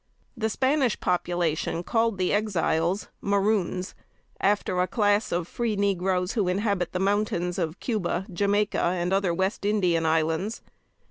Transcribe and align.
The 0.35 0.49
Spanish 0.49 0.99
population 0.99 1.83
called 1.83 2.17
the 2.17 2.33
Exiles 2.33 3.09
"Maroons," 3.21 3.93
after 4.39 4.81
a 4.81 4.87
class 4.87 5.31
of 5.31 5.47
free 5.47 5.75
negroes 5.75 6.31
who 6.31 6.47
inhabit 6.47 6.91
the 6.91 6.97
mountains 6.97 7.59
of 7.59 7.79
Cuba, 7.79 8.25
Jamaica, 8.33 8.81
and 8.81 9.13
other 9.13 9.31
West 9.31 9.63
Indian 9.63 10.07
islands. 10.07 10.63